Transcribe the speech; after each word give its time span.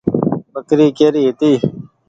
ٻڪري 0.53 0.87
ڪيري 0.97 1.21
هيتي۔ 1.27 1.51